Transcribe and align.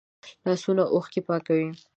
لاسونه 0.45 0.83
اوښکې 0.93 1.21
پاکوي 1.27 1.67